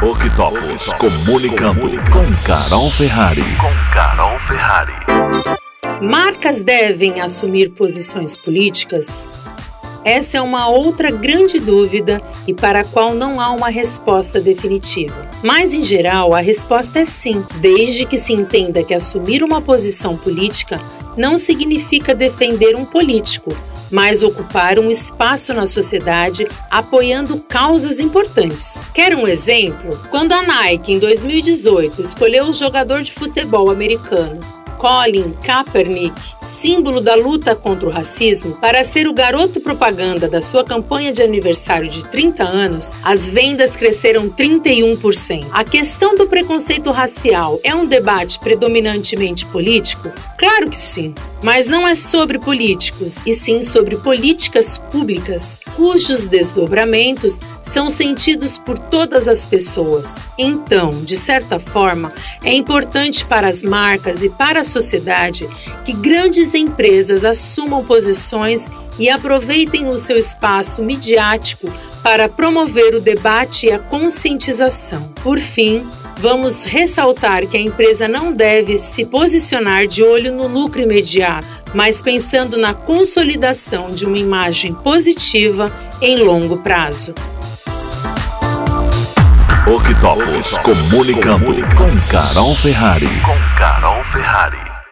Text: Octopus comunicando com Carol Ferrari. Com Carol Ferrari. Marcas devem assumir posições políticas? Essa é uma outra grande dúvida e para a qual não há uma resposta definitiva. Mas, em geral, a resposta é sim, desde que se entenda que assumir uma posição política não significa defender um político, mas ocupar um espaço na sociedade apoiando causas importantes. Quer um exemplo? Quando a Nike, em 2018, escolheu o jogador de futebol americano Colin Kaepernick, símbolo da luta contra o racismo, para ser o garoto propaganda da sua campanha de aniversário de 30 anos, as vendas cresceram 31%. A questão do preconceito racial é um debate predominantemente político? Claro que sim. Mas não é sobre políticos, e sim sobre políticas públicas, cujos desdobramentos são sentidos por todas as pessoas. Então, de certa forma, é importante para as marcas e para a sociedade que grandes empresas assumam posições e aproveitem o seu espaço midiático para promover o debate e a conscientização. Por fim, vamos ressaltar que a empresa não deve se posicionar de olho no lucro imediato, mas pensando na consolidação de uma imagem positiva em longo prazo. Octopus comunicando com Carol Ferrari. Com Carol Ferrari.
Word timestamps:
Octopus 0.00 0.92
comunicando 0.92 1.80
com 1.80 2.46
Carol 2.46 2.88
Ferrari. 2.88 3.42
Com 3.56 3.92
Carol 3.92 4.38
Ferrari. 4.46 4.92
Marcas 6.00 6.62
devem 6.62 7.20
assumir 7.20 7.70
posições 7.70 8.36
políticas? 8.36 9.24
Essa 10.04 10.36
é 10.36 10.40
uma 10.40 10.68
outra 10.68 11.10
grande 11.10 11.58
dúvida 11.58 12.22
e 12.46 12.54
para 12.54 12.82
a 12.82 12.84
qual 12.84 13.12
não 13.12 13.40
há 13.40 13.50
uma 13.50 13.70
resposta 13.70 14.40
definitiva. 14.40 15.28
Mas, 15.42 15.74
em 15.74 15.82
geral, 15.82 16.32
a 16.32 16.38
resposta 16.38 17.00
é 17.00 17.04
sim, 17.04 17.44
desde 17.56 18.06
que 18.06 18.18
se 18.18 18.32
entenda 18.32 18.84
que 18.84 18.94
assumir 18.94 19.42
uma 19.42 19.60
posição 19.60 20.16
política 20.16 20.80
não 21.16 21.36
significa 21.36 22.14
defender 22.14 22.76
um 22.76 22.84
político, 22.84 23.52
mas 23.90 24.22
ocupar 24.22 24.78
um 24.78 24.90
espaço 24.90 25.52
na 25.54 25.66
sociedade 25.66 26.46
apoiando 26.70 27.38
causas 27.40 28.00
importantes. 28.00 28.84
Quer 28.94 29.14
um 29.14 29.26
exemplo? 29.26 29.98
Quando 30.10 30.32
a 30.32 30.42
Nike, 30.42 30.92
em 30.92 30.98
2018, 30.98 32.02
escolheu 32.02 32.44
o 32.44 32.52
jogador 32.52 33.02
de 33.02 33.12
futebol 33.12 33.70
americano 33.70 34.57
Colin 34.78 35.32
Kaepernick, 35.42 36.14
símbolo 36.40 37.00
da 37.00 37.14
luta 37.16 37.54
contra 37.54 37.88
o 37.88 37.90
racismo, 37.90 38.56
para 38.56 38.84
ser 38.84 39.08
o 39.08 39.12
garoto 39.12 39.60
propaganda 39.60 40.28
da 40.28 40.40
sua 40.40 40.64
campanha 40.64 41.12
de 41.12 41.20
aniversário 41.20 41.88
de 41.88 42.06
30 42.06 42.44
anos, 42.44 42.94
as 43.02 43.28
vendas 43.28 43.74
cresceram 43.74 44.30
31%. 44.30 45.46
A 45.50 45.64
questão 45.64 46.14
do 46.14 46.26
preconceito 46.26 46.90
racial 46.90 47.60
é 47.64 47.74
um 47.74 47.86
debate 47.86 48.38
predominantemente 48.38 49.44
político? 49.46 50.10
Claro 50.38 50.70
que 50.70 50.76
sim. 50.76 51.14
Mas 51.42 51.66
não 51.66 51.86
é 51.86 51.94
sobre 51.94 52.38
políticos, 52.38 53.20
e 53.24 53.34
sim 53.34 53.62
sobre 53.62 53.96
políticas 53.96 54.78
públicas, 54.78 55.60
cujos 55.76 56.26
desdobramentos 56.26 57.38
são 57.68 57.90
sentidos 57.90 58.56
por 58.56 58.78
todas 58.78 59.28
as 59.28 59.46
pessoas. 59.46 60.22
Então, 60.38 60.90
de 60.90 61.16
certa 61.16 61.60
forma, 61.60 62.12
é 62.42 62.54
importante 62.54 63.24
para 63.24 63.46
as 63.46 63.62
marcas 63.62 64.22
e 64.22 64.30
para 64.30 64.62
a 64.62 64.64
sociedade 64.64 65.46
que 65.84 65.92
grandes 65.92 66.54
empresas 66.54 67.24
assumam 67.24 67.84
posições 67.84 68.68
e 68.98 69.08
aproveitem 69.08 69.86
o 69.86 69.98
seu 69.98 70.16
espaço 70.16 70.82
midiático 70.82 71.70
para 72.02 72.28
promover 72.28 72.94
o 72.94 73.00
debate 73.00 73.66
e 73.66 73.72
a 73.72 73.78
conscientização. 73.78 75.12
Por 75.22 75.38
fim, 75.38 75.86
vamos 76.16 76.64
ressaltar 76.64 77.46
que 77.46 77.56
a 77.56 77.60
empresa 77.60 78.08
não 78.08 78.32
deve 78.32 78.76
se 78.76 79.04
posicionar 79.04 79.86
de 79.86 80.02
olho 80.02 80.34
no 80.34 80.48
lucro 80.48 80.80
imediato, 80.80 81.46
mas 81.74 82.00
pensando 82.00 82.56
na 82.56 82.72
consolidação 82.72 83.90
de 83.90 84.06
uma 84.06 84.18
imagem 84.18 84.74
positiva 84.74 85.70
em 86.00 86.16
longo 86.16 86.58
prazo. 86.58 87.14
Octopus 89.68 90.56
comunicando 90.56 91.54
com 91.76 92.00
Carol 92.08 92.56
Ferrari. 92.56 93.20
Com 93.20 93.36
Carol 93.58 94.02
Ferrari. 94.04 94.87